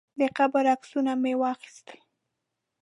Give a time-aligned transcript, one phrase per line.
[0.19, 1.99] د قبر عکسونه مې واخیستل.